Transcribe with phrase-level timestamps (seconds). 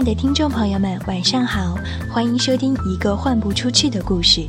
[0.00, 1.76] 爱的听众朋友们，晚上好，
[2.10, 4.48] 欢迎收听一个换不出去的故事。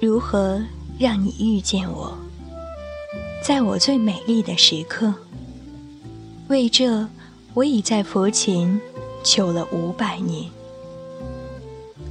[0.00, 0.62] 如何
[0.96, 2.16] 让你遇见我？
[3.48, 5.14] 在我最美丽的时刻，
[6.48, 7.08] 为这
[7.54, 8.78] 我已在佛前
[9.24, 10.44] 求了五百年，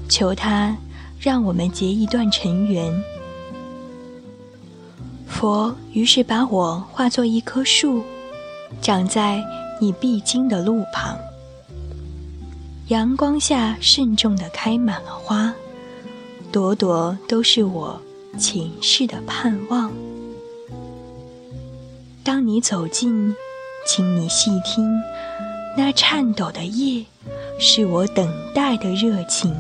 [0.09, 0.76] 求他
[1.20, 2.92] 让我们结一段尘缘。
[5.28, 8.02] 佛于是把我化作一棵树，
[8.81, 9.40] 长在
[9.80, 11.16] 你必经的路旁，
[12.88, 15.54] 阳光下慎重地开满了花。
[16.52, 18.02] 朵朵都是我
[18.39, 19.92] 前世的盼望。
[22.28, 23.33] 当你走近，
[23.86, 25.02] 请你细听，
[25.78, 27.06] 那颤抖的叶，
[27.58, 29.56] 是我等待的热情。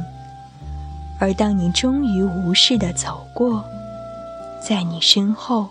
[1.17, 3.63] 而当你终于无视的走过，
[4.61, 5.69] 在你身后，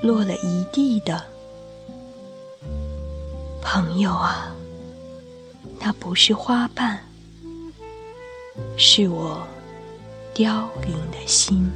[0.00, 1.22] 落了一地的
[3.60, 4.50] 朋友啊，
[5.78, 7.00] 那不是花瓣，
[8.78, 9.46] 是我。
[10.32, 11.70] 凋零的心。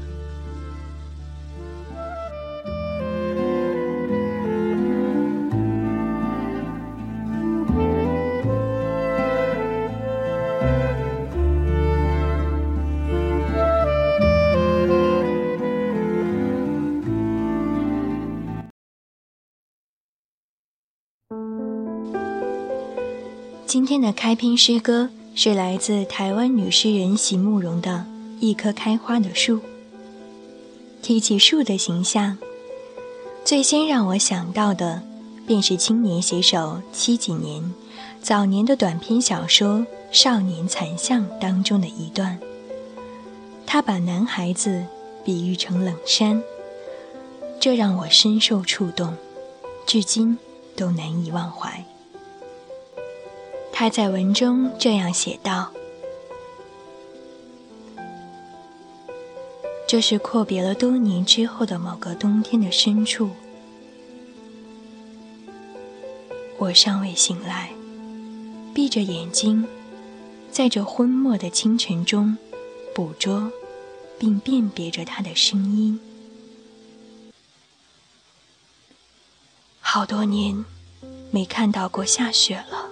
[23.66, 28.06] 今天的开篇诗歌是来自台湾女诗人席慕容的。
[28.38, 29.58] 一棵开花的树。
[31.02, 32.38] 提起树的形象，
[33.44, 35.02] 最先让我想到的，
[35.46, 37.74] 便是青年写手七几年
[38.22, 39.78] 早年的短篇小说
[40.12, 42.38] 《少年残像》当中的一段。
[43.66, 44.84] 他把男孩子
[45.24, 46.40] 比喻成冷杉，
[47.58, 49.14] 这让我深受触动，
[49.86, 50.38] 至今
[50.76, 51.84] 都难以忘怀。
[53.78, 55.70] 他在文中这样写道。
[59.86, 63.28] 这是阔别了多年之后的某个冬天的深处，
[66.56, 67.70] 我尚未醒来，
[68.74, 69.68] 闭着眼睛，
[70.50, 72.34] 在这昏默的清晨中，
[72.94, 73.52] 捕捉
[74.18, 76.00] 并辨别着他的声音。
[79.80, 80.64] 好多年
[81.30, 82.85] 没看到过下雪了，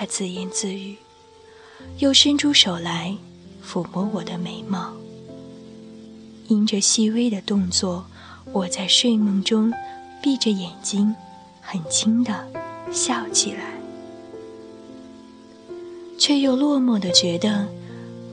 [0.00, 0.94] 他自言自语，
[1.98, 3.16] 又伸出手来
[3.68, 4.92] 抚摸我的眉毛。
[6.46, 8.06] 因着细微的动作，
[8.52, 9.72] 我在睡梦中
[10.22, 11.12] 闭着眼睛，
[11.60, 12.46] 很轻的
[12.92, 13.72] 笑起来，
[16.16, 17.66] 却又落寞的觉得，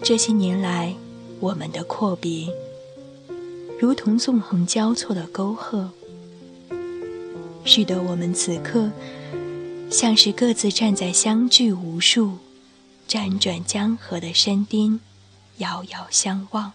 [0.03, 0.93] 这些年来
[1.39, 2.47] 我们的阔别，
[3.79, 5.89] 如同纵横交错的沟壑，
[7.63, 8.91] 使得我们此刻
[9.97, 12.37] 像是各自站在相距无数、
[13.07, 14.99] 辗转江河的山巅，
[15.59, 16.73] 遥遥相望。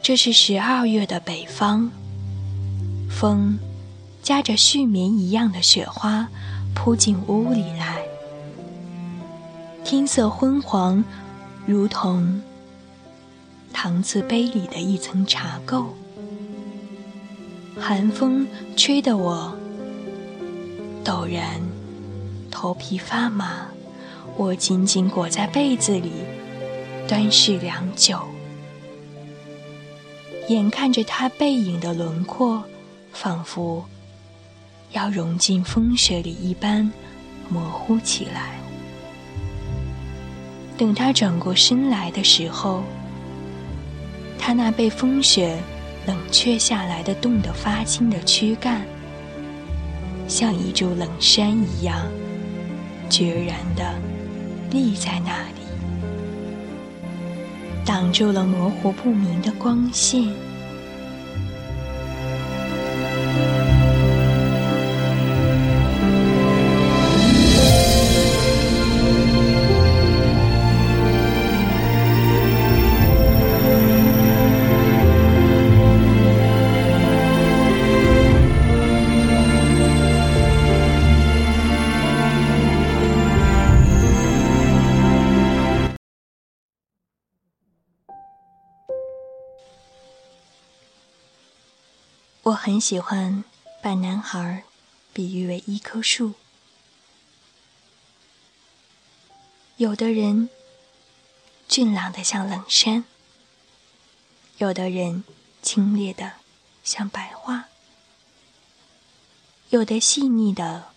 [0.00, 1.90] 这是十二月的北方，
[3.10, 3.58] 风
[4.22, 6.28] 夹着絮绵一样的雪花
[6.72, 8.06] 扑进屋里来，
[9.84, 11.02] 天色昏黄，
[11.66, 12.40] 如同
[13.74, 15.86] 搪瓷杯里的一层茶垢。
[17.76, 18.46] 寒风
[18.76, 19.58] 吹得我
[21.06, 21.62] 陡然
[22.50, 23.68] 头皮发麻，
[24.36, 26.10] 我紧紧裹在被子里，
[27.06, 28.18] 端视良久。
[30.48, 32.64] 眼看着他背影的轮廓，
[33.12, 33.84] 仿佛
[34.90, 36.90] 要融进风雪里一般
[37.48, 38.58] 模糊起来。
[40.76, 42.82] 等他转过身来的时候，
[44.40, 45.56] 他那被风雪
[46.04, 48.84] 冷却下来的、冻得发青的躯干，
[50.28, 52.06] 像一株冷杉一样，
[53.08, 53.84] 决然地
[54.70, 55.66] 立在那里。
[57.84, 60.24] 挡住了模糊不明的光线。
[92.46, 93.42] 我很喜欢
[93.82, 94.62] 把男孩
[95.12, 96.34] 比喻为一棵树。
[99.78, 100.48] 有的人
[101.66, 103.04] 俊朗的像冷山，
[104.58, 105.24] 有的人
[105.60, 106.34] 清冽的
[106.84, 107.64] 像白桦，
[109.70, 110.90] 有的细腻的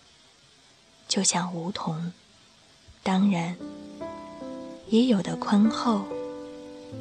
[1.08, 2.12] 就像梧桐，
[3.02, 3.58] 当然
[4.86, 6.04] 也有的宽厚，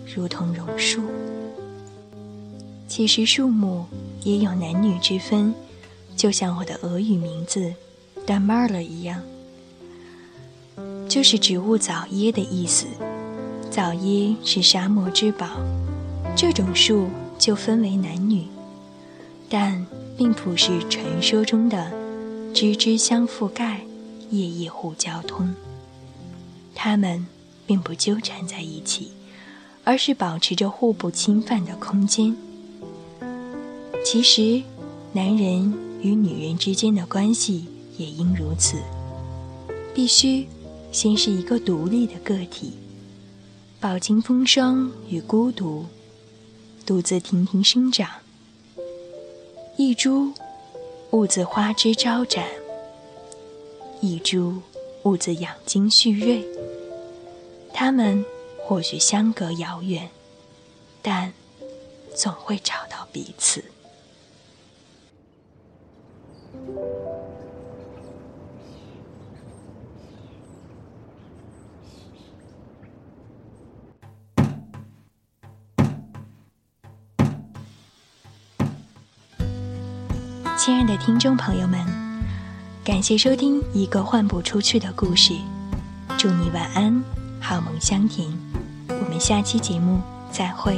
[0.08, 1.08] 如同榕树。
[2.90, 3.86] 其实树木。
[4.26, 5.56] 也有男女之分，
[6.18, 7.74] 就像我的俄语名字
[8.26, 9.24] d a m a r l a 一样，
[11.08, 12.86] 就是植物早椰的意思。
[13.72, 15.48] 早椰是沙漠之宝，
[16.36, 17.08] 这种树
[17.38, 18.46] 就分为男女，
[19.48, 19.86] 但
[20.18, 21.90] 并不是传说中的
[22.54, 23.80] 枝枝相覆盖、
[24.32, 25.56] 叶叶互交通。
[26.76, 27.26] 它们
[27.66, 29.14] 并不纠缠在一起，
[29.86, 32.36] 而是保持着互不侵犯的空间。
[34.12, 34.64] 其实，
[35.14, 35.72] 男人
[36.02, 38.80] 与女人之间的关系也应如此，
[39.94, 40.48] 必须
[40.92, 42.74] 先是一个独立的个体，
[43.80, 45.86] 饱经风霜与孤独，
[46.88, 48.10] 独自亭亭生长。
[49.78, 50.34] 一株
[51.12, 52.48] 兀自花枝招展，
[54.02, 54.56] 一株
[55.04, 56.44] 兀自养精蓄锐。
[57.72, 58.26] 他们
[58.64, 60.10] 或许相隔遥远，
[61.04, 61.32] 但
[62.16, 63.64] 总会找到彼此。
[80.70, 81.84] 亲爱的听众朋友们，
[82.84, 85.34] 感谢收听一个换不出去的故事。
[86.16, 87.04] 祝你晚安，
[87.42, 88.32] 好梦香甜。
[88.88, 90.00] 我们下期节目
[90.32, 90.76] 再会。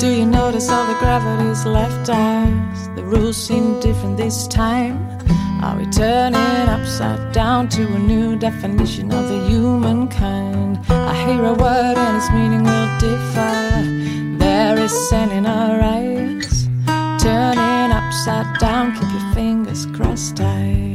[0.00, 2.61] Do you notice all the gravity's left us?
[3.12, 4.96] Rules seem different this time.
[5.62, 10.78] Are we turning upside down to a new definition of the humankind?
[10.88, 14.38] I hear a word and its meaning will differ.
[14.38, 16.68] There is sand in our eyes.
[17.22, 20.91] Turning upside down, keep your fingers crossed tight.